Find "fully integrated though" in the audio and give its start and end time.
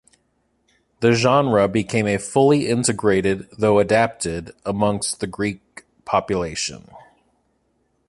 2.17-3.77